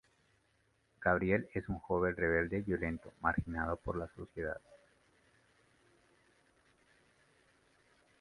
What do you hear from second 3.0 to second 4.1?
marginado por la